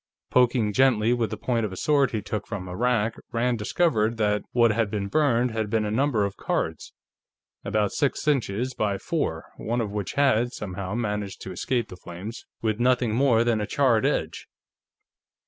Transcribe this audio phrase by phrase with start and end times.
[0.31, 4.17] Poking gently with the point of a sword he took from a rack, Rand discovered
[4.17, 6.91] that what had been burned had been a number of cards,
[7.63, 12.47] about six inches by four, one of which had, somehow, managed to escape the flames
[12.63, 14.47] with nothing more than a charred edge.